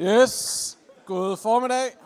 [0.00, 1.96] Yes, god formiddag.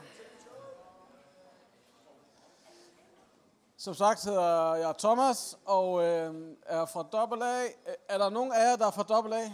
[3.79, 6.35] Som sagt hedder jeg Thomas og øh,
[6.66, 7.66] er fra AA.
[8.09, 9.53] Er der nogen af jer, der er fra AA?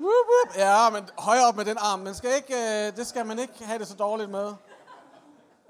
[0.00, 0.56] Woop, woop.
[0.56, 1.98] Ja, men højere op med den arm.
[1.98, 4.54] Man skal ikke, øh, det skal man ikke have det så dårligt med.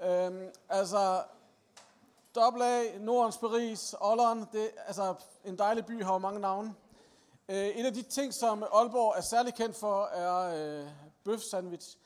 [0.01, 0.31] Øh,
[0.69, 1.23] altså,
[2.35, 6.75] AA, Nordens Paris, Olleren, det, altså en dejlig by har jo mange navne.
[7.49, 10.87] Øh, en af de ting, som Aalborg er særlig kendt for, er øh,
[11.25, 11.97] bøf sandwich.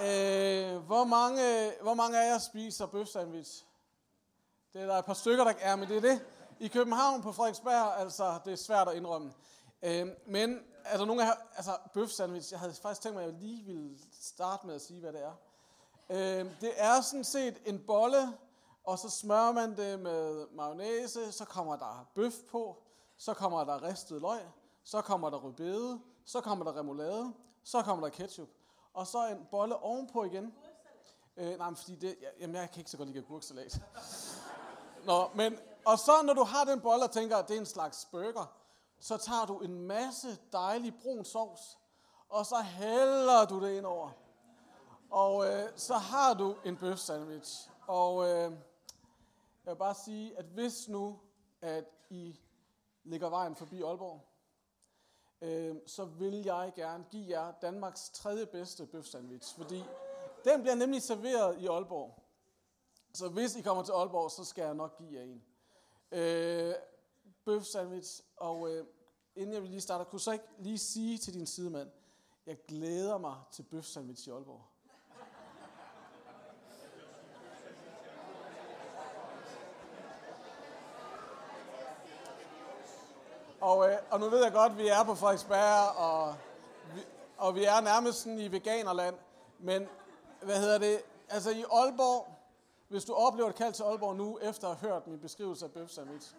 [0.00, 3.64] Øh, hvor, mange, hvor mange af jer spiser bøf sandwich?
[4.72, 6.26] Det er der et par stykker, der er, men det er det.
[6.60, 9.32] I København på Frederiksberg, altså det er svært at indrømme.
[9.82, 13.32] Øh, men er der nogen af altså bøf sandwich, jeg havde faktisk tænkt mig, at
[13.32, 15.34] jeg lige ville starte med at sige, hvad det er.
[16.10, 18.38] Øh, det er sådan set en bolle,
[18.84, 22.82] og så smører man det med mayonnaise, så kommer der bøf på,
[23.16, 24.40] så kommer der ristet løg,
[24.84, 27.32] så kommer der rødbede, så kommer der remoulade,
[27.68, 28.48] så kommer der ketchup,
[28.92, 30.54] og så en bolle ovenpå igen.
[31.36, 33.82] Øh, nej, men fordi det, jamen jeg kan ikke så godt lide agurksalat.
[35.04, 37.66] Nå, men, og så når du har den bolle og tænker, at det er en
[37.66, 38.54] slags burger,
[38.98, 41.78] så tager du en masse dejlig brun sovs,
[42.28, 44.10] og så hælder du det ind over.
[45.10, 47.70] Og øh, så har du en bøf sandwich.
[47.86, 48.52] Og øh,
[49.64, 51.18] jeg vil bare sige, at hvis nu,
[51.60, 52.40] at I
[53.04, 54.20] ligger vejen forbi Aalborg,
[55.42, 59.84] øh, så vil jeg gerne give jer Danmarks tredje bedste bøfsandwich, fordi
[60.44, 62.22] den bliver nemlig serveret i Aalborg.
[63.14, 65.42] Så hvis I kommer til Aalborg, så skal jeg nok give jer en.
[66.12, 66.74] Øh,
[67.44, 68.86] bøfsandwich, og øh,
[69.36, 71.90] inden jeg vil lige starte, kunne så ikke lige sige til din sidemand,
[72.46, 74.62] jeg glæder mig til bøfsandwich i Aalborg.
[83.60, 86.34] Og, øh, og nu ved jeg godt, at vi er på Frederiksberg, og
[86.94, 87.00] vi,
[87.38, 89.16] og vi er nærmest sådan i veganerland.
[89.58, 89.88] Men
[90.42, 91.02] hvad hedder det?
[91.28, 92.26] Altså i Aalborg,
[92.88, 95.72] hvis du oplever et kald til Aalborg nu, efter at have hørt min beskrivelse af
[95.72, 96.34] bøf sandwich,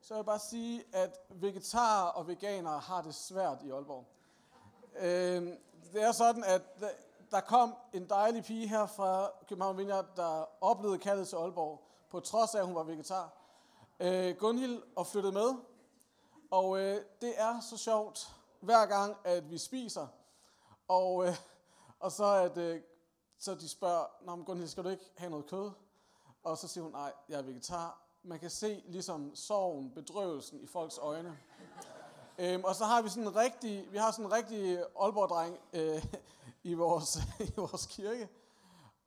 [0.00, 4.04] så vil jeg bare sige, at vegetarer og veganere har det svært i Aalborg.
[5.00, 5.42] Øh,
[5.92, 6.62] det er sådan, at
[7.30, 12.20] der kom en dejlig pige her fra København Vineyard, der oplevede kaldet til Aalborg, på
[12.20, 13.30] trods af, at hun var vegetar.
[14.00, 15.54] Øh, Gunhild og flyttede med,
[16.50, 20.06] og øh, det er så sjovt, hver gang, at vi spiser.
[20.88, 21.34] Og, øh,
[22.00, 22.80] og så, at, øh,
[23.38, 25.70] så de spørger, Nå, men skal du ikke have noget kød?
[26.42, 27.98] Og så siger hun, nej, jeg er vegetar.
[28.22, 31.38] Man kan se ligesom sorgen, bedrøvelsen i folks øjne.
[32.38, 36.04] øhm, og så har vi sådan en rigtig, vi har sådan en rigtig Aalborg-dreng øh,
[36.62, 37.18] i, vores,
[37.48, 38.28] i vores kirke.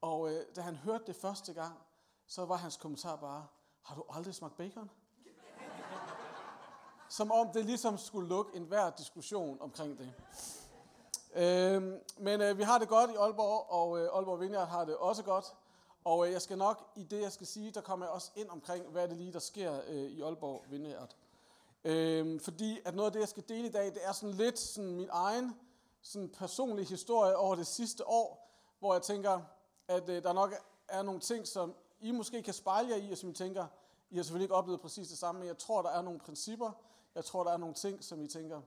[0.02, 1.80] Og øh, da han hørte det første gang,
[2.28, 3.48] så var hans kommentar bare,
[3.82, 4.90] har du aldrig smagt bacon?
[7.14, 10.14] Som om det ligesom skulle lukke enhver diskussion omkring det.
[11.36, 14.96] Øhm, men øh, vi har det godt i Aalborg, og øh, Aalborg Vineyard har det
[14.98, 15.46] også godt.
[16.04, 18.50] Og øh, jeg skal nok, i det jeg skal sige, der kommer jeg også ind
[18.50, 21.16] omkring, hvad det lige, der sker øh, i Aalborg Vineyard.
[21.84, 24.60] Øhm, fordi at noget af det, jeg skal dele i dag, det er sådan lidt
[24.60, 25.56] sådan min egen
[26.02, 29.42] sådan personlige historie over det sidste år, hvor jeg tænker,
[29.88, 30.54] at øh, der nok
[30.88, 33.66] er nogle ting, som I måske kan spejle jer i, og som I tænker,
[34.10, 36.72] I har selvfølgelig ikke oplevet præcis det samme, men jeg tror, der er nogle principper,
[37.16, 38.62] jeg tror, der er nogle ting, som I tænker,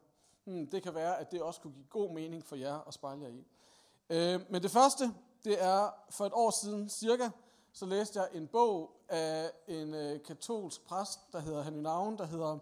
[0.44, 3.22] hmm, det kan være, at det også kunne give god mening for jer at spejle
[3.22, 3.46] jer i.
[4.10, 5.14] Øh, men det første,
[5.44, 7.30] det er for et år siden cirka,
[7.72, 12.18] så læste jeg en bog af en øh, katolsk præst, der hedder han i Navn,
[12.18, 12.58] der hedder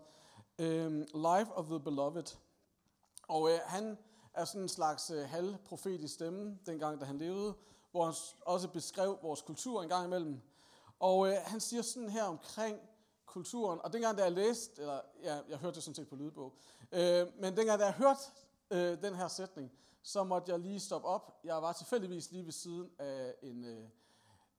[0.59, 2.37] øh, Life of the Beloved.
[3.28, 3.99] Og øh, han
[4.34, 7.55] er sådan en slags øh, halvprofetisk stemme, dengang da han levede,
[7.91, 10.41] hvor han også beskrev vores kultur en gang imellem.
[11.00, 12.78] Og øh, han siger sådan her omkring
[13.34, 13.81] kulturen.
[13.84, 16.53] Og dengang, da jeg læste, eller ja, jeg hørte det sådan set på lydbog,
[16.93, 18.21] øh, men dengang, da jeg hørte
[18.71, 19.72] øh, den her sætning,
[20.03, 21.41] så måtte jeg lige stoppe op.
[21.44, 23.84] Jeg var tilfældigvis lige ved siden af en, øh,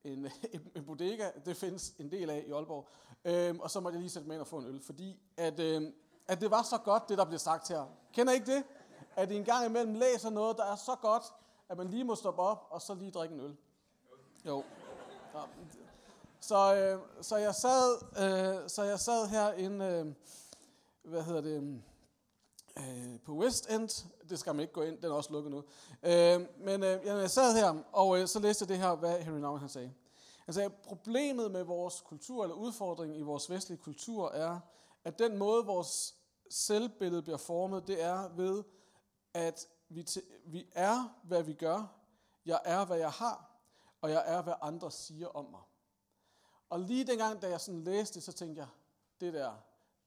[0.04, 2.88] en, en, en bodega, det findes en del af i Aalborg,
[3.26, 5.60] øh, og så måtte jeg lige sætte mig ind og få en øl, fordi at,
[5.60, 5.92] øh,
[6.28, 7.86] at det var så godt, det der blev sagt her.
[8.14, 8.64] Kender I ikke det?
[9.16, 11.24] At I en gang imellem læser noget, der er så godt,
[11.70, 13.58] at man lige må stoppe op, og så lige drikke en øl.
[14.46, 14.64] Jo.
[15.34, 15.40] Ja,
[16.48, 20.14] så, øh, så, jeg sad, øh, så jeg sad herinde, øh,
[21.12, 21.82] hvad hedder det,
[22.78, 24.06] øh, på West End.
[24.30, 25.64] Det skal man ikke gå ind, den er også lukket nu.
[26.04, 29.40] Øh, men øh, jeg sad her, og øh, så læste jeg det her, hvad Henry
[29.40, 29.94] Nouwen han sagde.
[30.46, 34.60] Han sagde, problemet med vores kultur, eller udfordringen i vores vestlige kultur, er,
[35.04, 36.16] at den måde, vores
[36.50, 38.64] selvbillede bliver formet, det er ved,
[39.34, 40.08] at vi,
[40.46, 41.96] vi er, hvad vi gør.
[42.46, 43.52] Jeg er, hvad jeg har,
[44.02, 45.62] og jeg er, hvad andre siger om mig.
[46.70, 48.68] Og lige dengang, da jeg sådan læste så tænkte jeg,
[49.20, 49.54] det der,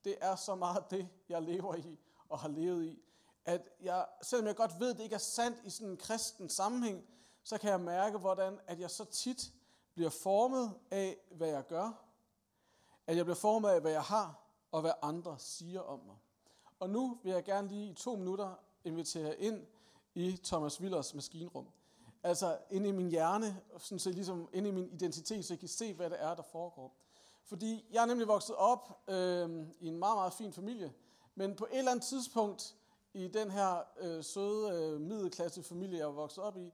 [0.03, 3.03] det er så meget det, jeg lever i og har levet i,
[3.45, 6.49] at jeg, selvom jeg godt ved, at det ikke er sandt i sådan en kristen
[6.49, 7.05] sammenhæng,
[7.43, 9.53] så kan jeg mærke, hvordan at jeg så tit
[9.93, 12.05] bliver formet af, hvad jeg gør,
[13.07, 16.15] at jeg bliver formet af, hvad jeg har, og hvad andre siger om mig.
[16.79, 19.67] Og nu vil jeg gerne lige i to minutter invitere jer ind
[20.15, 21.67] i Thomas Willers maskinrum.
[22.23, 25.69] Altså ind i min hjerne, sådan så ligesom ind i min identitet, så jeg kan
[25.69, 26.95] se, hvad det er, der foregår.
[27.45, 30.93] Fordi jeg er nemlig vokset op øh, i en meget, meget fin familie,
[31.35, 32.75] men på et eller andet tidspunkt
[33.13, 36.73] i den her øh, søde øh, middelklasse familie, jeg er vokset op i,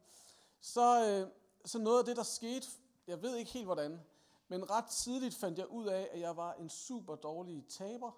[0.62, 1.28] så, øh,
[1.66, 2.68] så noget af det, der skete,
[3.08, 4.02] jeg ved ikke helt hvordan,
[4.48, 8.12] men ret tidligt fandt jeg ud af, at jeg var en super dårlig taber,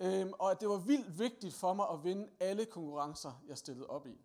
[0.00, 3.86] øh, og at det var vildt vigtigt for mig at vinde alle konkurrencer, jeg stillede
[3.86, 4.18] op i.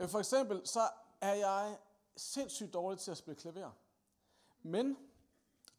[0.00, 0.80] Øh, for eksempel, så
[1.24, 1.78] er jeg
[2.16, 3.70] sindssygt dårlig til at spille klaver.
[4.62, 4.96] Men,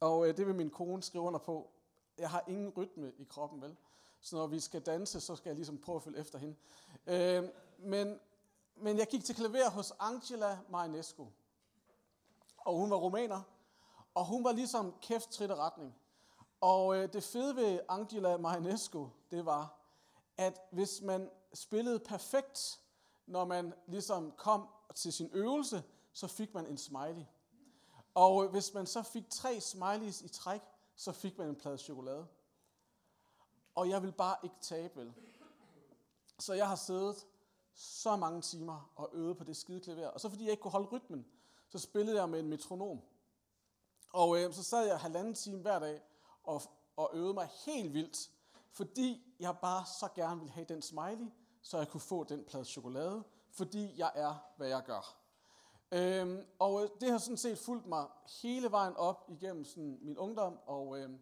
[0.00, 1.70] og øh, det vil min kone skrive under på,
[2.18, 3.76] jeg har ingen rytme i kroppen, vel?
[4.20, 6.56] Så når vi skal danse, så skal jeg ligesom prøve at følge efter hende.
[7.06, 7.44] Øh,
[7.78, 8.20] men,
[8.76, 11.26] men jeg gik til klaver hos Angela Marinescu.
[12.56, 13.42] Og hun var romaner.
[14.14, 15.94] Og hun var ligesom kæft trit retning.
[16.60, 19.78] Og øh, det fede ved Angela Marinescu, det var,
[20.36, 22.80] at hvis man spillede perfekt,
[23.26, 27.24] når man ligesom kom til sin øvelse, så fik man en smiley.
[28.14, 30.60] Og øh, hvis man så fik tre smileys i træk,
[30.94, 32.26] så fik man en plade chokolade.
[33.74, 35.12] Og jeg vil bare ikke tabe, vel?
[36.38, 37.26] Så jeg har siddet
[37.74, 40.08] så mange timer og øvet på det skide klaver.
[40.08, 41.26] Og så fordi jeg ikke kunne holde rytmen,
[41.68, 43.00] så spillede jeg med en metronom.
[44.12, 46.02] Og øh, så sad jeg halvanden time hver dag
[46.44, 46.62] og,
[46.96, 48.30] og øvede mig helt vildt,
[48.70, 51.26] fordi jeg bare så gerne ville have den smiley,
[51.62, 53.24] så jeg kunne få den plade chokolade,
[53.56, 55.16] fordi jeg er, hvad jeg gør.
[55.92, 58.06] Øhm, og øh, det har sådan set fulgt mig
[58.42, 61.20] hele vejen op igennem sådan min ungdom, og øhm,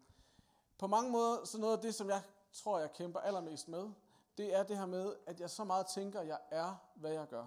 [0.78, 2.22] på mange måder, så noget af det, som jeg
[2.52, 3.90] tror, jeg kæmper allermest med,
[4.38, 7.28] det er det her med, at jeg så meget tænker, at jeg er, hvad jeg
[7.28, 7.46] gør.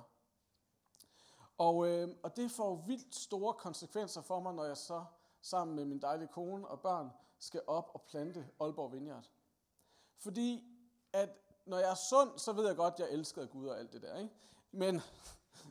[1.58, 5.06] Og, øh, og det får vildt store konsekvenser for mig, når jeg så
[5.42, 9.30] sammen med min dejlige kone og børn skal op og plante Aalborg Vineyard.
[10.18, 10.64] Fordi
[11.14, 11.30] at
[11.66, 14.02] når jeg er sund, så ved jeg godt, at jeg elsker Gud og alt det
[14.02, 14.18] der.
[14.18, 14.34] Ikke?
[14.72, 15.02] Men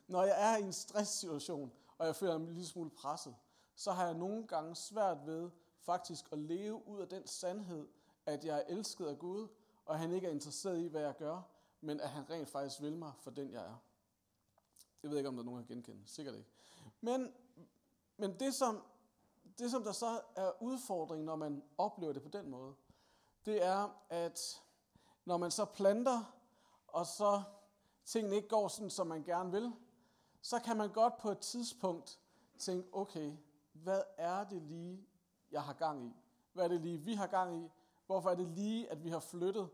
[0.07, 3.37] når jeg er i en stresssituation, og jeg føler mig en lille smule presset,
[3.75, 5.51] så har jeg nogle gange svært ved
[5.81, 7.89] faktisk at leve ud af den sandhed,
[8.27, 9.49] at jeg er elsket af Gud,
[9.87, 11.43] og han ikke er interesseret i, hvad jeg gør,
[11.81, 13.77] men at han rent faktisk vil mig for den, jeg er.
[15.03, 16.03] Jeg ved ikke, om der er nogen, der genkender.
[16.07, 16.51] Sikkert ikke.
[17.01, 17.33] Men,
[18.17, 18.83] men det, som,
[19.59, 22.75] det, som der så er udfordringen, når man oplever det på den måde,
[23.45, 24.63] det er, at
[25.25, 26.33] når man så planter,
[26.87, 27.43] og så
[28.07, 29.73] tingene ikke går sådan, som man gerne vil,
[30.43, 32.19] så kan man godt på et tidspunkt
[32.59, 33.33] tænke, okay,
[33.73, 35.07] hvad er det lige,
[35.51, 36.13] jeg har gang i?
[36.53, 37.71] Hvad er det lige, vi har gang i?
[38.07, 39.69] Hvorfor er det lige, at vi har flyttet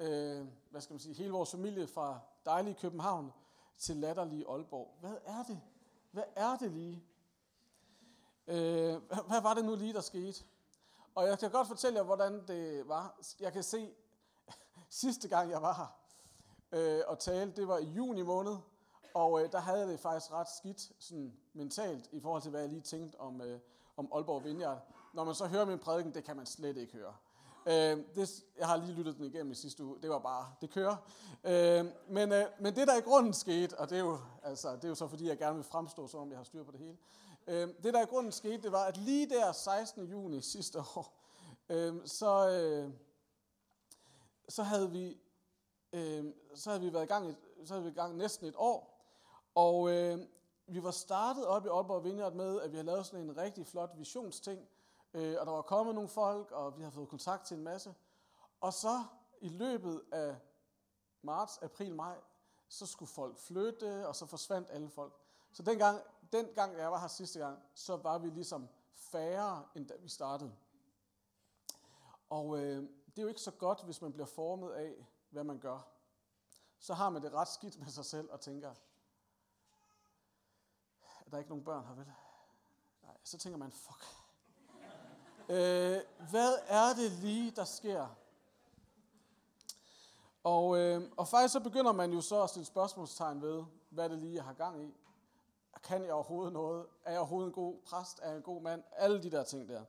[0.00, 3.32] øh, hvad skal man sige, hele vores familie fra dejlige København
[3.78, 4.96] til latterlige Aalborg?
[5.00, 5.60] Hvad er det?
[6.10, 7.04] Hvad er det lige?
[8.46, 8.96] Øh,
[9.28, 10.44] hvad var det nu lige, der skete?
[11.14, 13.20] Og jeg kan godt fortælle jer, hvordan det var.
[13.40, 13.94] Jeg kan se,
[14.88, 16.03] sidste gang jeg var her
[16.72, 17.52] øh, og tale.
[17.56, 18.56] det var i juni måned,
[19.14, 22.70] og øh, der havde det faktisk ret skidt sådan mentalt i forhold til, hvad jeg
[22.70, 23.58] lige tænkte om, øh,
[23.96, 24.78] om Aalborg Vineyard.
[25.14, 27.14] Når man så hører min prædiken, det kan man slet ikke høre.
[27.66, 29.96] Øh, det, jeg har lige lyttet den igennem i sidste uge.
[30.02, 30.96] Det var bare, det kører.
[31.44, 34.84] Øh, men, øh, men det der i grunden skete, og det er, jo, altså, det
[34.84, 36.80] er jo så fordi, jeg gerne vil fremstå, som om jeg har styr på det
[36.80, 36.96] hele.
[37.46, 40.04] Øh, det der i grunden skete, det var, at lige der 16.
[40.04, 41.20] juni sidste år,
[41.68, 42.90] øh, så, øh,
[44.48, 45.18] så havde vi
[45.94, 46.24] øh,
[46.54, 49.04] så havde vi været i gang, et, så havde vi i gang næsten et år,
[49.54, 50.18] og øh,
[50.66, 53.66] vi var startet op i Aalborg Vineyard med, at vi havde lavet sådan en rigtig
[53.66, 54.68] flot visionsting,
[55.14, 57.94] Øh, og der var kommet nogle folk, og vi har fået kontakt til en masse.
[58.60, 59.04] Og så
[59.40, 60.36] i løbet af
[61.22, 62.16] marts, april, maj,
[62.68, 65.12] så skulle folk flytte, og så forsvandt alle folk.
[65.52, 66.00] Så dengang,
[66.32, 70.08] den gang, jeg var her sidste gang, så var vi ligesom færre, end da vi
[70.08, 70.52] startede.
[72.30, 75.58] Og øh, det er jo ikke så godt, hvis man bliver formet af, hvad man
[75.58, 75.80] gør.
[76.78, 78.80] Så har man det ret skidt med sig selv og tænker, at
[81.30, 82.12] der er ikke nogen børn her, vel?
[83.02, 84.04] Nej, så tænker man, fuck,
[85.48, 86.00] Øh,
[86.30, 88.06] hvad er det lige, der sker?
[90.44, 94.18] Og, øh, og faktisk så begynder man jo så at stille spørgsmålstegn ved, hvad det
[94.18, 94.94] lige, jeg har gang i.
[95.82, 96.86] Kan jeg overhovedet noget?
[97.04, 98.20] Er jeg overhovedet en god præst?
[98.22, 98.82] Er jeg en god mand?
[98.92, 99.84] Alle de der ting der.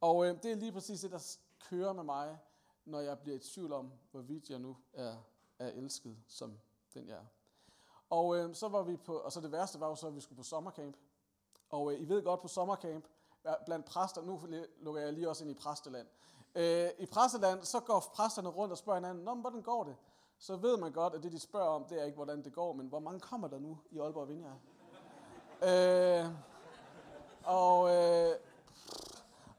[0.00, 1.36] Og øh, det er lige præcis det, der
[1.70, 2.38] kører med mig,
[2.84, 5.16] når jeg bliver i tvivl om, hvorvidt jeg nu er,
[5.58, 6.58] er elsket som
[6.94, 7.24] den jeg er.
[8.10, 10.20] Og øh, så var vi på, og så det værste var jo så, at vi
[10.20, 10.96] skulle på sommercamp.
[11.70, 13.04] Og øh, I ved godt, på sommercamp,
[13.66, 14.40] blandt præster, nu
[14.80, 16.06] lukker jeg lige også ind i præsteland.
[16.54, 19.96] Øh, I præsteland, så går præsterne rundt og spørger hinanden, Nå, hvordan går det?
[20.38, 22.72] så ved man godt, at det, de spørger om, det er ikke, hvordan det går,
[22.72, 24.58] men hvor mange kommer der nu i Aalborg Vineyard?
[25.62, 26.26] øh,
[27.44, 28.34] og, øh,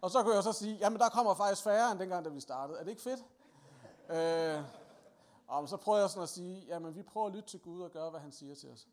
[0.05, 2.39] og så kunne jeg så sige, jamen der kommer faktisk færre end dengang, da vi
[2.39, 2.79] startede.
[2.79, 3.25] Er det ikke fedt?
[4.09, 4.63] Øh,
[5.47, 7.91] og så prøver jeg sådan at sige, jamen vi prøver at lytte til Gud og
[7.91, 8.87] gøre, hvad han siger til os.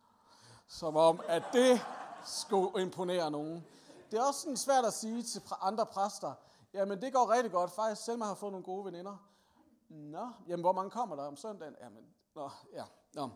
[0.67, 1.81] Som om, at det
[2.25, 3.67] skulle imponere nogen.
[4.11, 6.33] Det er også sådan svært at sige til andre præster,
[6.75, 9.17] jamen det går rigtig godt, faktisk selv har fået nogle gode veninder.
[9.89, 11.77] Nå, jamen hvor mange kommer der om søndagen?
[11.83, 12.05] Jamen,
[12.35, 13.29] nå, ja, nå.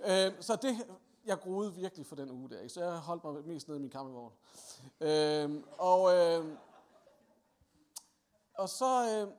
[0.00, 0.86] Øh, så det,
[1.26, 2.74] jeg groede virkelig for den uge der, ikke?
[2.74, 4.32] så jeg holdt mig mest nede i min campingvogn.
[5.00, 6.56] Øh, og, øh,
[8.54, 9.34] og så, øh,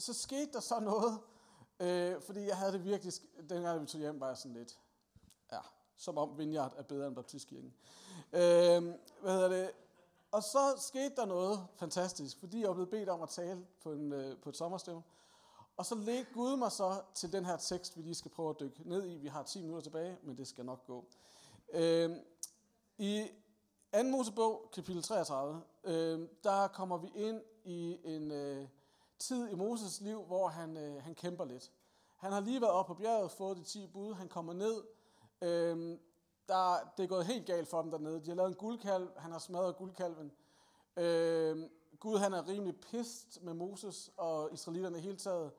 [0.00, 1.20] så skete der så noget,
[1.80, 3.12] øh, fordi jeg havde det virkelig,
[3.50, 4.80] dengang vi tog hjem, var jeg sådan lidt,
[5.52, 5.58] ja,
[5.96, 7.74] som om Vineyard er bedre end Baptistkirken.
[8.32, 8.82] Øh,
[9.20, 9.70] hvad hedder det?
[10.30, 14.12] Og så skete der noget fantastisk, fordi jeg blev bedt om at tale på, en,
[14.12, 15.04] øh, på et sommerstævn.
[15.76, 18.60] Og så ledte Gud mig så til den her tekst, vi lige skal prøve at
[18.60, 19.16] dykke ned i.
[19.16, 21.04] Vi har 10 minutter tilbage, men det skal nok gå.
[21.72, 22.16] Øh,
[22.98, 23.28] I
[23.94, 24.02] 2.
[24.02, 28.68] Mosebog, kapitel 33, øh, der kommer vi ind i en øh,
[29.18, 31.72] tid i Moses liv, hvor han, øh, han kæmper lidt.
[32.16, 34.82] Han har lige været oppe på bjerget, fået de 10 bud, han kommer ned.
[35.42, 35.98] Øh,
[36.48, 38.20] der, det er gået helt galt for dem dernede.
[38.20, 40.32] De har lavet en guldkalv, han har smadret guldkalven.
[40.96, 41.68] Øh,
[42.00, 45.52] Gud han er rimelig pist med Moses og israelitterne hele taget.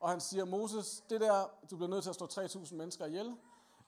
[0.00, 3.36] Og han siger, Moses, det der, du bliver nødt til at slå 3.000 mennesker ihjel.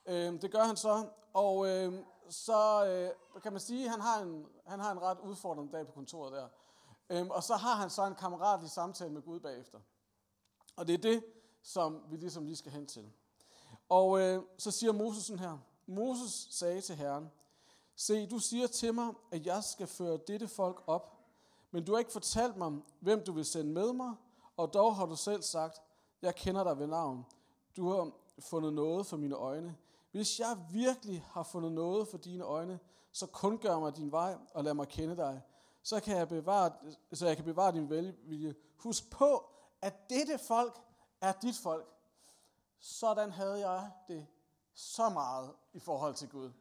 [0.07, 1.93] Øh, det gør han så, og øh,
[2.29, 5.85] så øh, kan man sige, at han har, en, han har en ret udfordrende dag
[5.85, 6.47] på kontoret der.
[7.09, 9.79] Øh, og så har han så en kammeratlig samtale med Gud bagefter.
[10.75, 11.23] Og det er det,
[11.63, 13.11] som vi ligesom lige skal hen til.
[13.89, 17.31] Og øh, så siger Moses sådan her, Moses sagde til Herren,
[17.99, 21.17] Se, du siger til mig, at jeg skal føre dette folk op,
[21.71, 24.15] men du har ikke fortalt mig, hvem du vil sende med mig,
[24.57, 25.81] og dog har du selv sagt,
[26.21, 27.25] jeg kender dig ved navn.
[27.77, 29.75] Du har fundet noget for mine øjne.
[30.17, 32.79] Hvis jeg virkelig har fundet noget for dine øjne,
[33.11, 35.41] så kun gør mig din vej og lad mig kende dig.
[35.83, 36.71] Så kan jeg bevare,
[37.13, 38.55] så jeg kan bevare din velvilje.
[38.77, 39.49] Husk på,
[39.81, 40.81] at dette folk
[41.21, 41.87] er dit folk.
[42.79, 44.27] Sådan havde jeg det
[44.73, 46.51] så meget i forhold til Gud.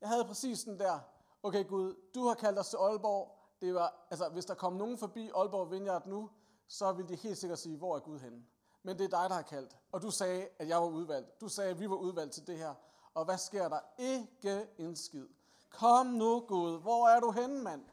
[0.00, 0.98] Jeg havde præcis den der,
[1.42, 3.38] okay Gud, du har kaldt os til Aalborg.
[3.60, 6.30] Det var, altså, hvis der kom nogen forbi Aalborg Vineyard nu,
[6.68, 8.44] så ville de helt sikkert sige, hvor er Gud henne?
[8.86, 9.76] Men det er dig, der har kaldt.
[9.92, 11.40] Og du sagde, at jeg var udvalgt.
[11.40, 12.74] Du sagde, at vi var udvalgt til det her.
[13.14, 13.80] Og hvad sker der?
[13.98, 15.26] Ikke en skid.
[15.70, 16.80] Kom nu, Gud.
[16.80, 17.84] Hvor er du henne, mand?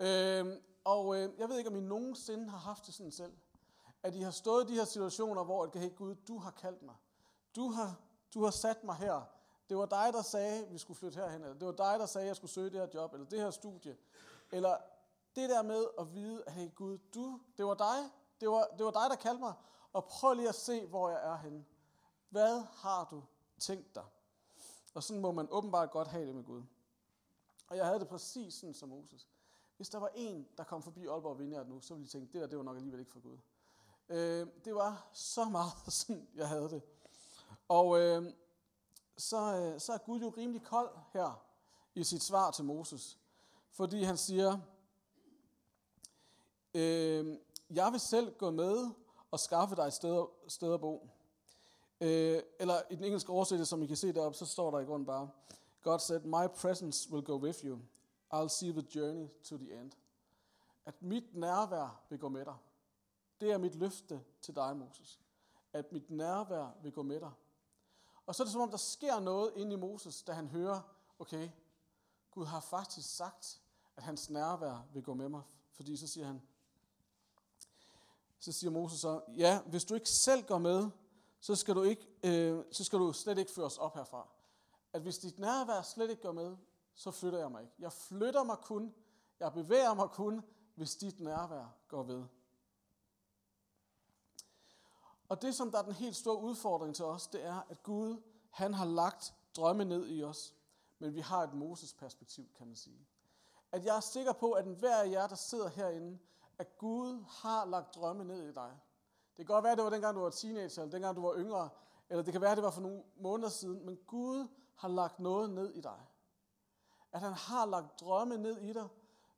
[0.00, 3.32] Øhm, og øh, jeg ved ikke, om I nogensinde har haft det sådan selv.
[4.02, 6.82] At I har stået i de her situationer, hvor at, hey Gud, du har kaldt
[6.82, 6.94] mig.
[7.56, 8.00] Du har,
[8.34, 9.22] du har sat mig her.
[9.68, 11.42] Det var dig, der sagde, at vi skulle flytte herhen.
[11.42, 13.12] Eller det var dig, der sagde, at jeg skulle søge det her job.
[13.12, 13.96] Eller det her studie.
[14.52, 14.76] Eller
[15.36, 18.10] det der med at vide, at hey Gud, du, det var dig.
[18.40, 19.54] Det var, det var dig, der kaldte mig.
[19.94, 21.64] Og prøv lige at se, hvor jeg er henne.
[22.28, 23.22] Hvad har du
[23.58, 24.04] tænkt dig?
[24.94, 26.62] Og sådan må man åbenbart godt have det med Gud.
[27.68, 29.28] Og jeg havde det præcis sådan som Moses.
[29.76, 32.40] Hvis der var en, der kom forbi Aalborg Vineyard nu, så ville de tænke, det
[32.40, 33.38] der, det var nok alligevel ikke for Gud.
[34.08, 36.82] Øh, det var så meget sådan, jeg havde det.
[37.68, 38.32] Og øh,
[39.16, 41.44] så, øh, så er Gud jo rimelig kold her
[41.94, 43.18] i sit svar til Moses.
[43.70, 44.58] Fordi han siger,
[46.74, 47.38] øh,
[47.70, 49.03] jeg vil selv gå med
[49.34, 51.08] og skaffe dig et sted, sted at bo.
[52.00, 54.84] Øh, eller i den engelske oversættelse, som I kan se deroppe, så står der i
[54.84, 55.30] grunden bare,
[55.82, 57.78] God said, my presence will go with you.
[58.34, 59.92] I'll see the journey to the end.
[60.84, 62.54] At mit nærvær vil gå med dig.
[63.40, 65.20] Det er mit løfte til dig, Moses.
[65.72, 67.32] At mit nærvær vil gå med dig.
[68.26, 70.80] Og så er det som om, der sker noget inde i Moses, da han hører,
[71.18, 71.48] okay,
[72.30, 73.60] Gud har faktisk sagt,
[73.96, 75.42] at hans nærvær vil gå med mig.
[75.72, 76.42] Fordi så siger han,
[78.44, 80.90] så siger Moses så, ja, hvis du ikke selv går med,
[81.40, 84.28] så skal du, ikke, øh, så skal du slet ikke føres op herfra.
[84.92, 86.56] At hvis dit nærvær slet ikke går med,
[86.94, 87.74] så flytter jeg mig ikke.
[87.78, 88.94] Jeg flytter mig kun,
[89.40, 90.42] jeg bevæger mig kun,
[90.74, 92.24] hvis dit nærvær går ved.
[95.28, 98.22] Og det, som der er den helt store udfordring til os, det er, at Gud,
[98.50, 100.54] han har lagt drømme ned i os,
[100.98, 103.06] men vi har et Moses-perspektiv, kan man sige.
[103.72, 106.18] At jeg er sikker på, at enhver af jer, der sidder herinde,
[106.58, 108.80] at Gud har lagt drømme ned i dig.
[109.36, 111.34] Det kan godt være, at det var dengang, du var teenager, eller dengang, du var
[111.36, 111.68] yngre,
[112.08, 115.20] eller det kan være, at det var for nogle måneder siden, men Gud har lagt
[115.20, 116.00] noget ned i dig.
[117.12, 118.88] At han har lagt drømme ned i dig,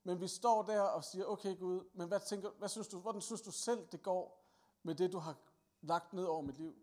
[0.05, 3.21] men vi står der og siger, okay Gud, men hvad, tænker, hvad synes du, hvordan
[3.21, 4.45] synes du selv, det går
[4.83, 5.37] med det, du har
[5.81, 6.75] lagt ned over mit liv?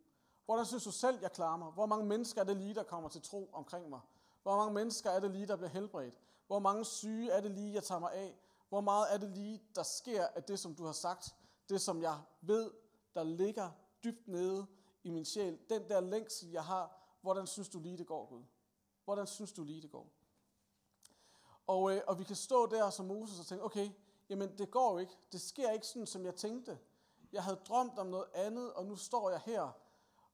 [0.46, 1.72] Hvordan synes du selv, jeg klarer mig?
[1.72, 4.00] Hvor mange mennesker er det lige, der kommer til tro omkring mig?
[4.44, 6.22] Hvor mange mennesker er det lige, der bliver helbredt?
[6.48, 8.40] Hvor mange syge er det lige, jeg tager mig af?
[8.74, 11.36] Hvor meget er det lige, der sker af det, som du har sagt?
[11.70, 12.72] Det, som jeg ved,
[13.16, 13.72] der ligger
[14.04, 14.66] dybt nede
[15.04, 18.44] i min sjæl, den der længsel, jeg har, hvordan synes du lige det går, Gud?
[19.04, 20.08] Hvordan synes du lige det går?
[21.68, 23.90] Og, øh, og vi kan stå der som Moses og tænke, okay,
[24.30, 25.18] jamen det går jo ikke.
[25.32, 26.80] Det sker ikke sådan, som jeg tænkte.
[27.32, 29.72] Jeg havde drømt om noget andet, og nu står jeg her.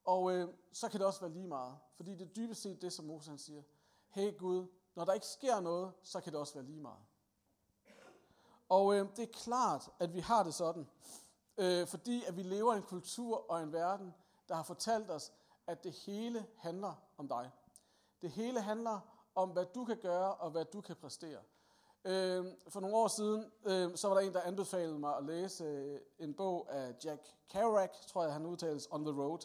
[0.03, 1.77] Og øh, så kan det også være lige meget.
[1.95, 3.63] Fordi det er dybest set det, som Moses han siger.
[4.09, 7.08] Hey Gud, når der ikke sker noget, så kan det også være lige meget.
[8.69, 10.87] Og øh, det er klart, at vi har det sådan.
[11.57, 14.13] Øh, fordi at vi lever i en kultur og en verden,
[14.49, 15.31] der har fortalt os,
[15.67, 17.51] at det hele handler om dig.
[18.21, 18.99] Det hele handler
[19.35, 21.39] om, hvad du kan gøre og hvad du kan præstere.
[22.05, 25.63] Øh, for nogle år siden, øh, så var der en, der anbefalede mig at læse
[25.63, 29.39] øh, en bog af Jack Kerouac, tror jeg han udtales, On the Road.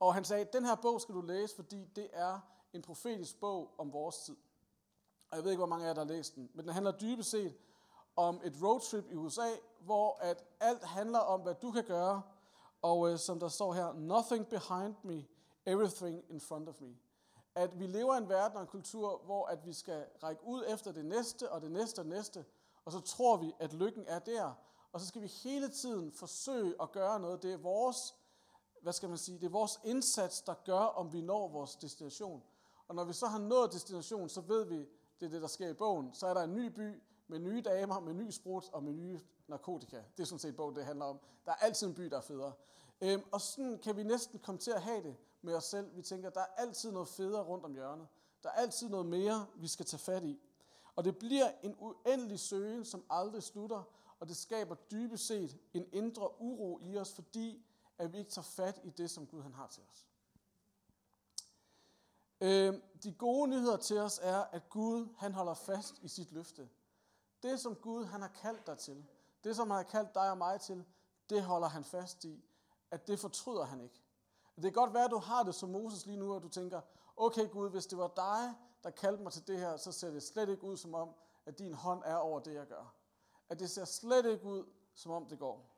[0.00, 2.40] Og han sagde, den her bog skal du læse, fordi det er
[2.72, 4.36] en profetisk bog om vores tid.
[5.30, 6.92] Og jeg ved ikke, hvor mange af jer, der har læst den, men den handler
[6.92, 7.56] dybest set
[8.16, 9.48] om et roadtrip i USA,
[9.80, 12.22] hvor at alt handler om, hvad du kan gøre,
[12.82, 15.24] og øh, som der står her, nothing behind me,
[15.66, 16.96] everything in front of me
[17.54, 20.64] at vi lever i en verden og en kultur, hvor at vi skal række ud
[20.68, 22.44] efter det næste og det næste og det næste,
[22.84, 24.52] og så tror vi, at lykken er der.
[24.92, 27.42] Og så skal vi hele tiden forsøge at gøre noget.
[27.42, 28.14] Det er vores,
[28.82, 32.42] hvad skal man sige, det er vores indsats, der gør, om vi når vores destination.
[32.88, 34.78] Og når vi så har nået destination, så ved vi,
[35.20, 36.14] det er det, der sker i bogen.
[36.14, 39.20] Så er der en ny by med nye damer, med ny sprut og med nye
[39.48, 40.02] narkotika.
[40.16, 41.20] Det er sådan set bogen, det handler om.
[41.46, 42.52] Der er altid en by, der er federe.
[43.00, 45.96] Øhm, og sådan kan vi næsten komme til at have det med os selv.
[45.96, 48.08] Vi tænker, der er altid noget federe rundt om hjørnet.
[48.42, 50.40] Der er altid noget mere, vi skal tage fat i.
[50.96, 53.82] Og det bliver en uendelig søgen, som aldrig slutter,
[54.20, 57.66] og det skaber dybest set en indre uro i os, fordi
[57.98, 60.06] at vi ikke tager fat i det, som Gud han har til os.
[62.40, 66.68] Øh, de gode nyheder til os er, at Gud han holder fast i sit løfte.
[67.44, 69.06] Det, som Gud han har kaldt dig til,
[69.44, 70.84] det, som han har kaldt dig og mig til,
[71.30, 72.44] det holder han fast i.
[72.90, 74.02] At det fortryder han ikke.
[74.56, 76.80] Det kan godt være, at du har det som Moses lige nu, og du tænker,
[77.16, 80.22] okay Gud, hvis det var dig, der kaldte mig til det her, så ser det
[80.22, 81.14] slet ikke ud som om,
[81.46, 82.94] at din hånd er over det, jeg gør.
[83.48, 84.64] At det ser slet ikke ud,
[84.94, 85.70] som om det går.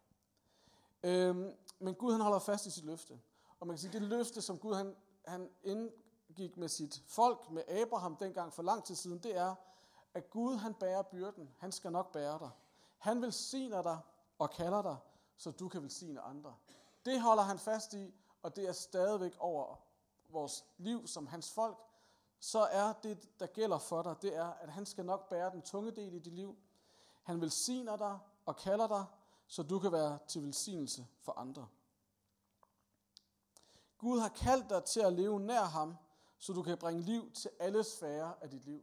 [1.02, 3.20] Øhm, men Gud han holder fast i sit løfte.
[3.60, 7.62] Og man kan sige, det løfte, som Gud han, han indgik med sit folk, med
[7.68, 9.54] Abraham dengang for lang tid siden, det er,
[10.16, 11.54] at Gud han bærer byrden.
[11.58, 12.50] Han skal nok bære dig.
[12.98, 13.98] Han velsigner dig
[14.38, 14.96] og kalder dig,
[15.36, 16.54] så du kan velsigne andre.
[17.04, 19.76] Det holder han fast i, og det er stadigvæk over
[20.28, 21.78] vores liv som hans folk,
[22.40, 25.62] så er det, der gælder for dig, det er, at han skal nok bære den
[25.62, 26.56] tunge del i dit liv.
[27.22, 29.04] Han velsigner dig og kalder dig,
[29.46, 31.68] så du kan være til velsignelse for andre.
[33.98, 35.96] Gud har kaldt dig til at leve nær ham,
[36.38, 38.82] så du kan bringe liv til alle sfærer af dit liv.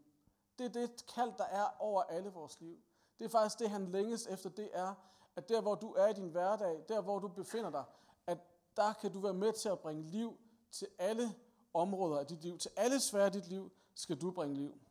[0.59, 2.77] Det er det kald, der er over alle vores liv.
[3.19, 4.95] Det er faktisk det, han længes efter, det er,
[5.35, 7.83] at der, hvor du er i din hverdag, der, hvor du befinder dig,
[8.27, 8.37] at
[8.77, 10.39] der kan du være med til at bringe liv
[10.71, 11.35] til alle
[11.73, 12.57] områder af dit liv.
[12.57, 14.81] Til alle svære af dit liv skal du bringe liv.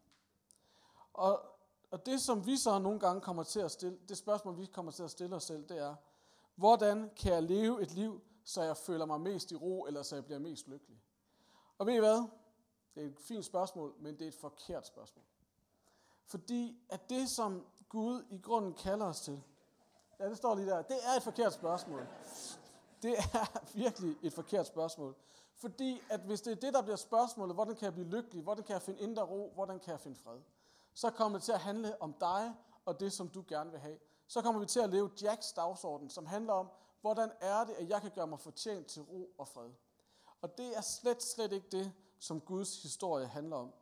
[1.12, 1.42] Og,
[1.90, 4.92] og det, som vi så nogle gange kommer til at stille, det spørgsmål, vi kommer
[4.92, 5.94] til at stille os selv, det er,
[6.54, 10.16] hvordan kan jeg leve et liv, så jeg føler mig mest i ro, eller så
[10.16, 11.02] jeg bliver mest lykkelig?
[11.78, 12.28] Og ved I hvad?
[12.94, 15.24] Det er et fint spørgsmål, men det er et forkert spørgsmål.
[16.26, 19.42] Fordi at det, som Gud i grunden kalder os til,
[20.20, 22.06] ja, det står lige der, det er et forkert spørgsmål.
[23.02, 25.16] Det er virkelig et forkert spørgsmål.
[25.54, 28.64] Fordi at hvis det er det, der bliver spørgsmålet, hvordan kan jeg blive lykkelig, hvordan
[28.64, 30.40] kan jeg finde indre ro, hvordan kan jeg finde fred,
[30.94, 32.54] så kommer det til at handle om dig
[32.84, 33.98] og det, som du gerne vil have.
[34.26, 36.68] Så kommer vi til at leve Jacks dagsorden, som handler om,
[37.00, 39.70] hvordan er det, at jeg kan gøre mig fortjent til ro og fred.
[40.42, 43.72] Og det er slet, slet ikke det, som Guds historie handler om.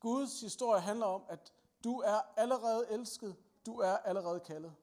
[0.00, 1.52] Guds historie handler om, at
[1.84, 4.74] du er allerede elsket, du er allerede kaldet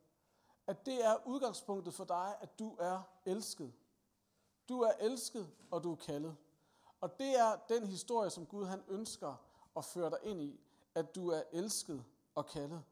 [0.67, 3.73] at det er udgangspunktet for dig, at du er elsket.
[4.69, 6.35] Du er elsket, og du er kaldet.
[7.01, 9.35] Og det er den historie, som Gud han ønsker
[9.77, 10.59] at føre dig ind i,
[10.95, 12.83] at du er elsket og kaldet.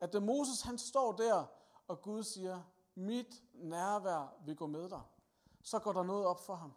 [0.00, 1.44] At da Moses han står der,
[1.88, 2.62] og Gud siger,
[2.94, 5.02] mit nærvær vil gå med dig,
[5.62, 6.72] så går der noget op for ham.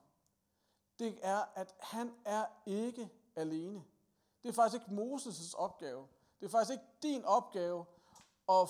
[0.99, 3.83] Det er, at han er ikke alene.
[4.43, 6.07] Det er faktisk ikke Moses' opgave.
[6.39, 7.85] Det er faktisk ikke din opgave
[8.49, 8.69] at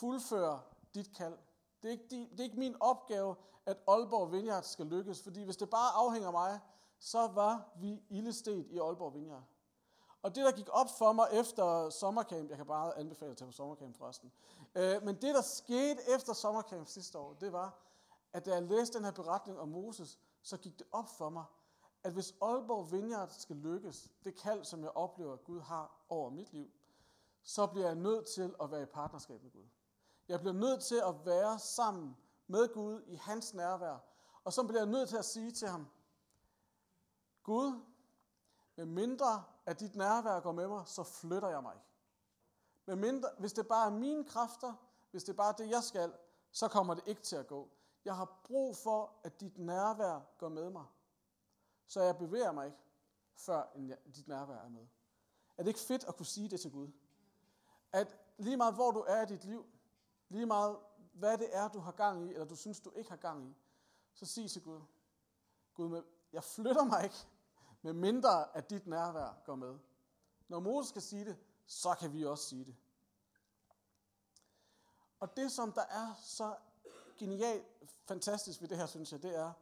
[0.00, 0.60] fuldføre
[0.94, 1.38] dit kald.
[1.82, 5.56] Det er, ikke, det er ikke min opgave, at Aalborg Vineyard skal lykkes, fordi hvis
[5.56, 6.60] det bare afhænger af mig,
[6.98, 9.42] så var vi ildestet i Aalborg Vineyard.
[10.22, 13.46] Og det, der gik op for mig efter sommercamp, jeg kan bare anbefale at tage
[13.46, 14.32] på sommercamp forresten,
[14.74, 17.78] øh, men det, der skete efter sommercamp sidste år, det var,
[18.32, 21.44] at da jeg læste den her beretning om Moses, så gik det op for mig,
[22.06, 26.30] at hvis Aalborg Vineyard skal lykkes, det kald, som jeg oplever, at Gud har over
[26.30, 26.70] mit liv,
[27.42, 29.66] så bliver jeg nødt til at være i partnerskab med Gud.
[30.28, 32.16] Jeg bliver nødt til at være sammen
[32.46, 33.98] med Gud i hans nærvær.
[34.44, 35.88] Og så bliver jeg nødt til at sige til ham,
[37.42, 37.80] Gud,
[38.76, 41.86] med mindre at dit nærvær går med mig, så flytter jeg mig ikke.
[42.86, 44.74] Med mindre, hvis det bare er mine kræfter,
[45.10, 46.12] hvis det er bare det, jeg skal,
[46.50, 47.68] så kommer det ikke til at gå.
[48.04, 50.84] Jeg har brug for, at dit nærvær går med mig.
[51.86, 52.78] Så jeg bevæger mig ikke,
[53.34, 53.66] før
[54.16, 54.86] dit nærvær er med.
[55.56, 56.88] Er det ikke fedt at kunne sige det til Gud?
[57.92, 59.66] At lige meget hvor du er i dit liv,
[60.28, 60.78] lige meget
[61.12, 63.54] hvad det er, du har gang i, eller du synes, du ikke har gang i,
[64.14, 64.80] så sig til Gud,
[65.74, 67.16] Gud, jeg flytter mig ikke,
[67.82, 69.78] med mindre at dit nærvær går med.
[70.48, 72.76] Når Moses skal sige det, så kan vi også sige det.
[75.20, 76.56] Og det, som der er så
[77.18, 77.66] genialt,
[78.04, 79.52] fantastisk ved det her, synes jeg, det er,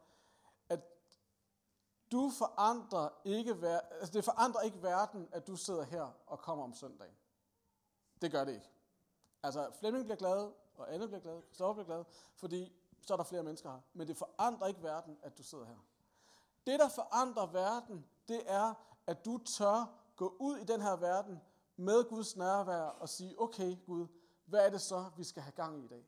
[2.15, 3.51] du forandrer ikke,
[3.99, 7.15] altså det forandrer ikke verden, at du sidder her og kommer om søndagen.
[8.21, 8.69] Det gør det ikke.
[9.43, 13.23] Altså, Flemming bliver glad, og Anne bliver glad, Christoffer bliver glad, fordi så er der
[13.23, 13.79] flere mennesker her.
[13.93, 15.85] Men det forandrer ikke verden, at du sidder her.
[16.67, 18.73] Det, der forandrer verden, det er,
[19.07, 21.41] at du tør gå ud i den her verden
[21.75, 24.07] med Guds nærvær og sige, okay Gud,
[24.45, 26.05] hvad er det så, vi skal have gang i i dag?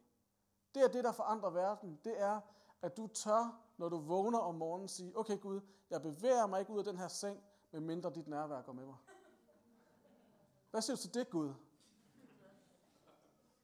[0.75, 1.99] Det er det, der forandrer verden.
[2.03, 2.41] Det er,
[2.81, 6.71] at du tør, når du vågner om morgenen, sige, okay Gud, jeg bevæger mig ikke
[6.71, 8.95] ud af den her seng, medmindre dit nærvær går med mig.
[10.71, 11.53] Hvad siger du til det, Gud?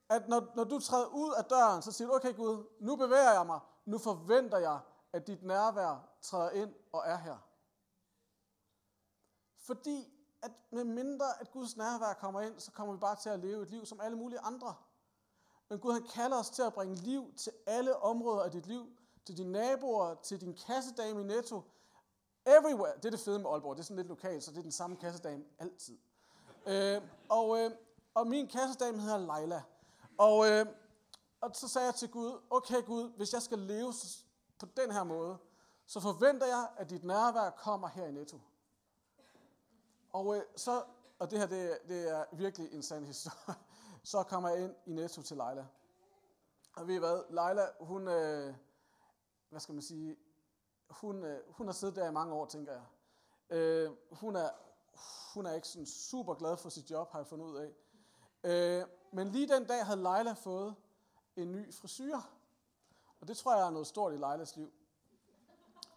[0.09, 3.33] At når, når du træder ud af døren, så siger du, okay Gud, nu bevæger
[3.33, 4.79] jeg mig, nu forventer jeg,
[5.13, 7.37] at dit nærvær træder ind og er her.
[9.57, 13.39] Fordi at med mindre at Guds nærvær kommer ind, så kommer vi bare til at
[13.39, 14.75] leve et liv som alle mulige andre.
[15.69, 18.97] Men Gud han kalder os til at bringe liv til alle områder af dit liv.
[19.25, 21.61] Til dine naboer, til din kassedame i Netto.
[22.45, 22.93] Everywhere.
[22.95, 23.75] Det er det fede med Aalborg.
[23.75, 25.97] Det er sådan lidt lokalt, så det er den samme kassedame altid.
[26.65, 27.71] Øh, og, øh,
[28.13, 29.63] og min kassedame hedder Leila.
[30.17, 30.65] Og, øh,
[31.41, 33.93] og så sagde jeg til Gud, okay Gud, hvis jeg skal leve
[34.59, 35.37] på den her måde,
[35.85, 38.39] så forventer jeg, at dit nærvær kommer her i Netto.
[40.13, 40.83] Og øh, så,
[41.19, 43.55] og det her det, det er virkelig en sand historie,
[44.03, 45.65] så kommer jeg ind i Netto til Leila.
[46.75, 48.55] Og ved I hvad, Leila, hun, øh,
[49.53, 50.17] hvad skal man sige,
[50.89, 52.83] hun, øh, hun har siddet der i mange år, tænker jeg.
[53.57, 54.49] Øh, hun, er,
[55.33, 57.71] hun er ikke sådan super glad for sit job, har jeg fundet ud af.
[58.43, 60.75] Øh, men lige den dag havde Leila fået
[61.35, 62.17] en ny frisyr.
[63.21, 64.71] Og det tror jeg er noget stort i Leilas liv.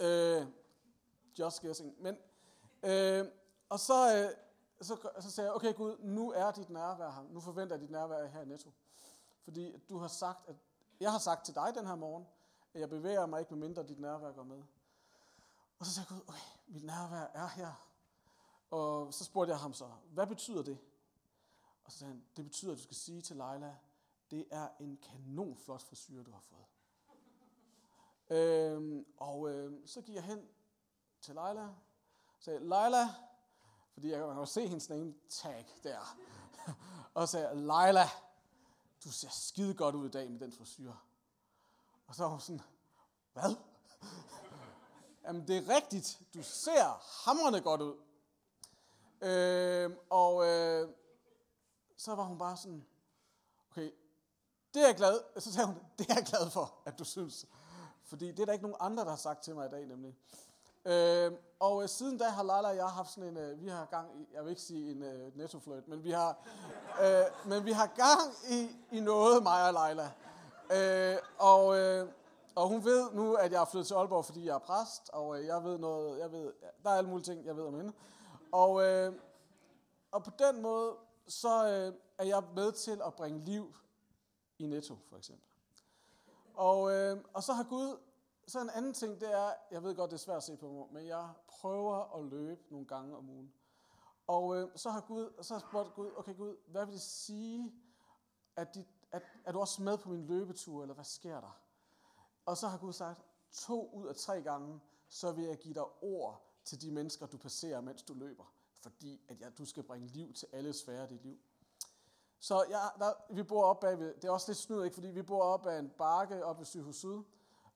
[0.01, 0.47] Øh,
[1.39, 2.03] just guessing.
[2.03, 2.17] Men,
[2.83, 3.27] øh,
[3.69, 4.31] og så, øh,
[4.87, 7.23] så, så sagde jeg, okay Gud, nu er dit nærvær her.
[7.31, 8.71] Nu forventer jeg dit nærvær her i Netto.
[9.45, 10.57] Fordi du har sagt, at
[11.01, 12.27] jeg har sagt til dig den her morgen,
[12.77, 14.63] at jeg bevæger mig ikke, med mindre dit nærvær går med.
[15.79, 17.73] Og så sagde jeg, Gud, okay, mit nærvær er her.
[18.71, 20.79] Og så spurgte jeg ham så, hvad betyder det?
[21.85, 23.77] Og så sagde han, det betyder, at du skal sige til Leila,
[24.31, 26.67] det er en kanonflot frisyr, du har fået.
[28.31, 30.49] Øhm, og øh, så gik jeg hen
[31.21, 31.75] til Leila, og
[32.39, 33.09] sagde, Leila,
[33.93, 36.17] fordi jeg kan jo se hendes name tag der,
[37.15, 38.07] og sagde, Leila,
[39.05, 40.93] du ser skide godt ud i dag med den frisyr.
[42.07, 42.61] Og så var hun sådan,
[43.33, 43.57] hvad?
[45.25, 47.97] Jamen det er rigtigt, du ser hamrende godt ud.
[49.21, 50.89] Øh, og øh,
[51.97, 52.87] så var hun bare sådan,
[53.71, 53.91] okay,
[54.75, 57.47] det er jeg glad, så sagde hun, det er jeg glad for, at du synes.
[58.05, 60.17] Fordi det er der ikke nogen andre, der har sagt til mig i dag, nemlig.
[60.85, 63.85] Øh, og øh, siden da har Lala og jeg haft sådan en, øh, vi har
[63.85, 66.39] gang i, jeg vil ikke sige en øh, nettofløjt, men vi har,
[67.03, 70.11] øh, men vi har gang i, i noget, mig og Leila.
[70.71, 72.09] Øh, og, øh,
[72.55, 75.39] og hun ved nu, at jeg er flyttet til Aalborg, fordi jeg er præst, og
[75.39, 76.53] øh, jeg ved noget, jeg ved,
[76.83, 77.93] der er alle mulige ting, jeg ved om hende.
[78.53, 79.13] Og, øh,
[80.11, 80.97] og på den måde,
[81.29, 83.75] så øh, er jeg med til at bringe liv
[84.59, 85.47] i Netto, for eksempel.
[86.55, 87.99] Og, øh, og så har Gud,
[88.47, 90.69] så en anden ting, det er, jeg ved godt, det er svært at se på
[90.69, 93.53] mig, men jeg prøver at løbe nogle gange om ugen.
[94.27, 97.73] Og øh, så har Gud, så har spurgt Gud, okay Gud, hvad vil det sige,
[98.57, 101.61] at, dit, at, er du også med på min løbetur, eller hvad sker der?
[102.47, 103.21] Og så har Gud sagt,
[103.53, 107.37] to ud af tre gange, så vil jeg give dig ord til de mennesker, du
[107.37, 108.53] passerer, mens du løber.
[108.83, 111.39] Fordi at ja, du skal bringe liv til alle sfære af dit liv.
[112.39, 114.95] Så ja, der, vi bor op bagved, det er også lidt snyd, ikke?
[114.95, 117.23] fordi vi bor op ad en bakke op ved Sygehus Syd,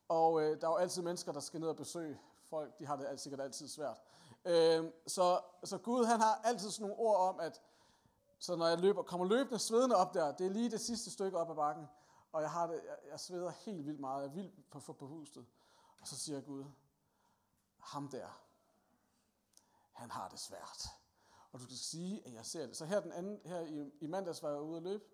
[0.08, 2.96] og øh, der er jo altid mennesker, der skal ned og besøge folk, de har
[2.96, 4.00] det sikkert altid svært.
[4.44, 7.60] Øh, så, så Gud han har altid sådan nogle ord om, at
[8.40, 11.38] så når jeg løber, kommer løbende svedende op der, det er lige det sidste stykke
[11.38, 11.86] op ad bakken,
[12.32, 14.92] og jeg, har det, jeg, jeg sveder helt vildt meget, jeg er vildt på, på,
[14.92, 15.46] på huset.
[16.00, 16.64] Og så siger Gud,
[17.78, 18.40] ham der,
[19.92, 20.88] han har det svært
[21.52, 22.76] og du skal sige, at jeg ser det.
[22.76, 25.04] Så her, den anden, her i, i mandags var jeg ude at løbe,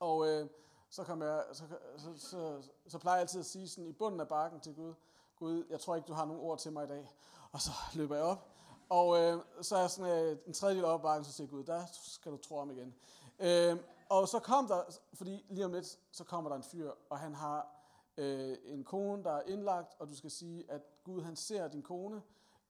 [0.00, 0.48] og øh,
[0.90, 1.64] så, kom jeg, så,
[1.96, 4.94] så, så, så plejer jeg altid at sige sådan i bunden af bakken til Gud,
[5.36, 7.12] Gud, jeg tror ikke, du har nogen ord til mig i dag.
[7.52, 8.50] Og så løber jeg op,
[8.88, 11.84] og øh, så er jeg sådan øh, en tredjedel op bakken, så siger Gud, der
[11.92, 12.94] skal du tro om igen.
[13.38, 13.76] Øh,
[14.08, 14.82] og så kom der,
[15.14, 17.78] fordi lige om lidt, så kommer der en fyr, og han har
[18.16, 21.82] øh, en kone, der er indlagt, og du skal sige, at Gud han ser din
[21.82, 22.22] kone,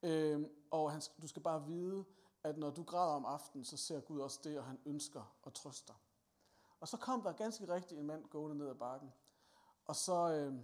[0.02, 2.04] øh, og han, du skal bare vide,
[2.44, 5.52] at når du græder om aftenen, så ser Gud også det, og han ønsker at
[5.52, 5.96] trøste dig.
[6.80, 9.12] Og så kom der ganske rigtigt en mand gående ned ad bakken,
[9.84, 10.54] og så øh,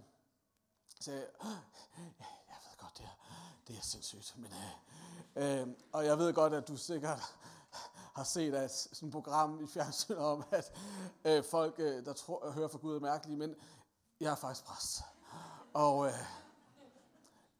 [0.99, 1.29] sagde jeg,
[2.47, 3.17] jeg ved godt, det er,
[3.67, 4.84] det er sindssygt, men, øh,
[5.35, 7.35] øh, og jeg ved godt, at du sikkert
[8.17, 10.71] har set at sådan et program i fjernsynet om, at
[11.25, 13.55] øh, folk, øh, der tror, hører fra Gud, er mærkelige, men
[14.19, 15.01] jeg er faktisk præst.
[15.73, 16.13] Og øh,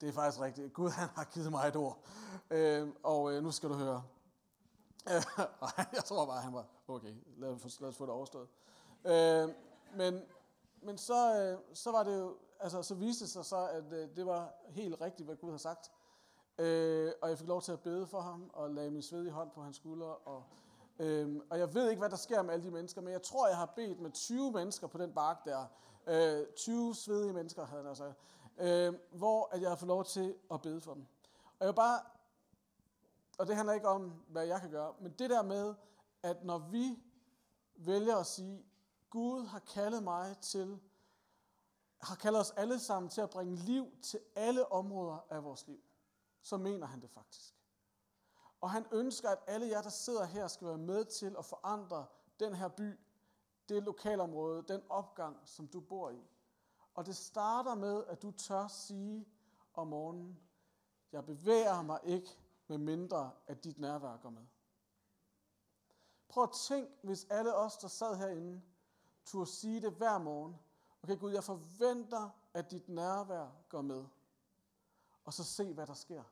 [0.01, 0.73] det er faktisk rigtigt.
[0.73, 1.99] Gud han har givet mig et ord.
[2.49, 4.03] Øh, og øh, nu skal du høre.
[5.09, 5.23] Øh,
[5.93, 8.47] jeg tror bare, han var, okay, lad os, lad os få det overstået.
[9.05, 9.49] Øh,
[9.95, 10.21] men
[10.85, 14.15] men så, øh, så var det jo, altså så viste det sig så, at øh,
[14.15, 15.91] det var helt rigtigt, hvad Gud har sagt.
[16.59, 19.51] Øh, og jeg fik lov til at bede for ham, og lagde min svedige hånd
[19.51, 20.27] på hans skulder.
[20.27, 20.43] Og,
[20.99, 23.47] øh, og jeg ved ikke, hvad der sker med alle de mennesker, men jeg tror,
[23.47, 25.65] jeg har bedt med 20 mennesker på den bark der.
[26.07, 28.13] Øh, 20 svedige mennesker, havde han altså.
[28.57, 31.05] Øh, hvor at jeg har fået lov til at bede for dem.
[31.59, 31.99] Og jeg bare,
[33.37, 35.75] og det handler ikke om, hvad jeg kan gøre, men det der med,
[36.23, 36.99] at når vi
[37.75, 38.65] vælger at sige,
[39.09, 40.79] Gud har kaldet mig til,
[42.01, 45.79] har kaldet os alle sammen til at bringe liv til alle områder af vores liv,
[46.45, 47.55] så mener han det faktisk.
[48.61, 52.05] Og han ønsker, at alle jer, der sidder her, skal være med til at forandre
[52.39, 52.99] den her by,
[53.69, 56.27] det lokalområde, den opgang, som du bor i.
[56.93, 59.27] Og det starter med, at du tør sige
[59.73, 60.39] om morgenen,
[61.11, 62.29] jeg bevæger mig ikke,
[62.67, 64.45] med mindre at dit nærvær går med.
[66.27, 68.61] Prøv at tænk, hvis alle os, der sad herinde,
[69.25, 70.55] turde sige det hver morgen.
[71.03, 74.05] Okay Gud, jeg forventer, at dit nærvær går med.
[75.25, 76.23] Og så se, hvad der sker.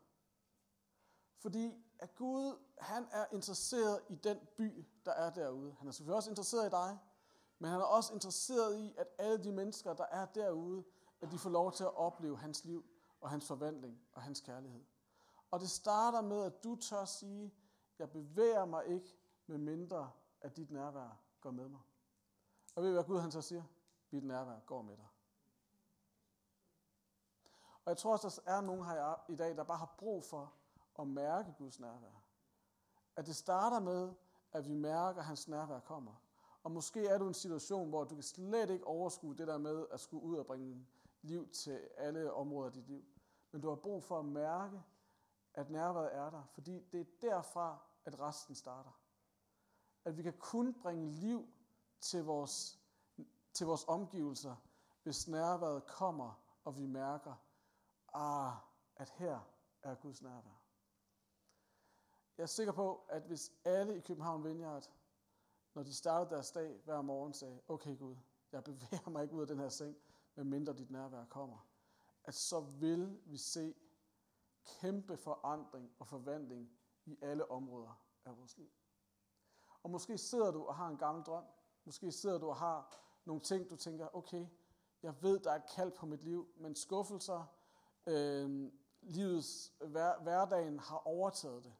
[1.38, 5.76] Fordi at Gud, han er interesseret i den by, der er derude.
[5.80, 7.00] Han er selvfølgelig også interesseret i dig,
[7.60, 10.84] men han er også interesseret i, at alle de mennesker, der er derude,
[11.22, 12.86] at de får lov til at opleve hans liv
[13.22, 14.84] og hans forvandling og hans kærlighed.
[15.52, 17.54] Og det starter med, at du tør sige,
[18.00, 21.82] jeg bevæger mig ikke, med mindre at dit nærvær går med mig.
[22.76, 23.64] Og ved du, hvad Gud han så siger?
[24.12, 25.08] Mit nærvær går med dig.
[27.86, 30.54] Og jeg tror også, der er nogen her i dag, der bare har brug for
[31.00, 32.24] at mærke Guds nærvær.
[33.16, 34.14] At det starter med,
[34.52, 36.22] at vi mærker, at hans nærvær kommer.
[36.64, 39.58] Og måske er du i en situation, hvor du kan slet ikke overskue det der
[39.58, 40.88] med at skulle ud og bringe
[41.22, 43.06] liv til alle områder af dit liv.
[43.52, 44.82] Men du har brug for at mærke,
[45.54, 49.00] at nærværet er der, fordi det er derfra, at resten starter.
[50.06, 51.48] At vi kan kun bringe liv
[52.00, 52.80] til vores,
[53.54, 54.56] til vores omgivelser,
[55.04, 57.36] hvis nærværet kommer, og vi mærker,
[58.14, 58.54] ah,
[58.96, 59.40] at her
[59.82, 60.62] er Guds nærvær.
[62.38, 64.92] Jeg er sikker på, at hvis alle i København Vineyard,
[65.74, 68.16] når de startede deres dag hver morgen, sagde, okay Gud,
[68.52, 69.98] jeg bevæger mig ikke ud af den her seng,
[70.36, 71.68] medmindre dit nærvær kommer,
[72.24, 73.76] at så vil vi se
[74.66, 78.72] kæmpe forandring og forvandling i alle områder af vores liv.
[79.84, 81.46] Og måske sidder du og har en gammel drøm,
[81.86, 82.96] Måske sidder du og har
[83.26, 84.48] nogle ting, du tænker, okay,
[85.04, 87.46] jeg ved, der er et kald på mit liv, men skuffelser,
[88.08, 91.74] øh, livets hver, hverdagen har overtaget det.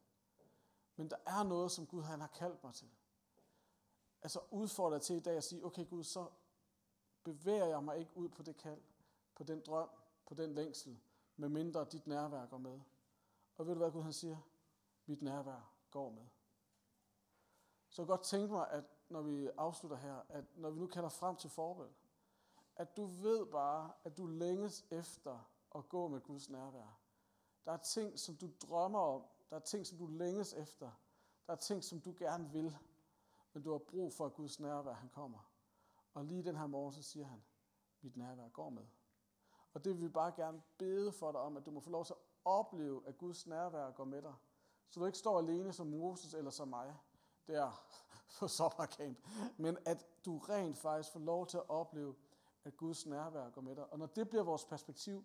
[0.96, 2.88] Men der er noget, som Gud han har kaldt mig til.
[4.22, 6.26] Altså udfordrer til i dag at sige, okay Gud, så
[7.24, 8.80] bevæger jeg mig ikke ud på det kald,
[9.34, 9.88] på den drøm,
[10.26, 11.00] på den længsel,
[11.36, 12.80] med mindre dit nærvær går med.
[13.56, 14.36] Og ved du hvad Gud han siger?
[15.06, 16.26] Mit nærvær går med.
[17.88, 21.08] Så jeg godt tænke mig, at når vi afslutter her, at når vi nu kalder
[21.08, 21.94] frem til forbøn,
[22.76, 25.38] at du ved bare, at du længes efter
[25.74, 26.98] at gå med Guds nærvær.
[27.64, 29.22] Der er ting, som du drømmer om.
[29.50, 30.90] Der er ting, som du længes efter.
[31.46, 32.76] Der er ting, som du gerne vil.
[33.52, 35.50] Men du har brug for, at Guds nærvær han kommer.
[36.14, 37.44] Og lige den her morgen, så siger han,
[38.00, 38.86] mit nærvær går med.
[39.74, 42.04] Og det vil vi bare gerne bede for dig om, at du må få lov
[42.04, 44.34] til at opleve, at Guds nærvær går med dig.
[44.90, 46.96] Så du ikke står alene som Moses eller som mig,
[47.46, 47.84] der
[48.38, 49.18] på sommercamp,
[49.56, 52.14] men at du rent faktisk får lov til at opleve,
[52.64, 53.92] at Guds nærvær går med dig.
[53.92, 55.24] Og når det bliver vores perspektiv,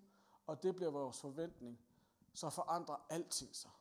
[0.50, 1.80] og det bliver vores forventning,
[2.34, 3.72] så forandrer alting sig.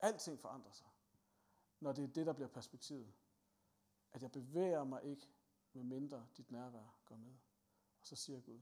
[0.00, 0.88] Alting forandrer sig,
[1.80, 3.14] når det er det, der bliver perspektivet.
[4.12, 5.28] At jeg bevæger mig ikke,
[5.72, 7.36] med mindre dit nærvær går med.
[8.00, 8.60] Og så siger Gud,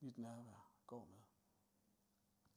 [0.00, 1.23] mit nærvær går med.